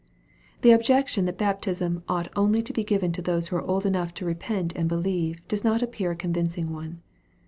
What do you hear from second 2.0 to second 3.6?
ought only to be given to those who